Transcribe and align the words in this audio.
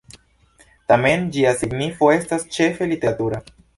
Tamen 0.93 1.27
ĝia 1.35 1.51
signifo 1.59 2.09
estas 2.15 2.47
ĉefe 2.57 2.89
literatura. 2.95 3.45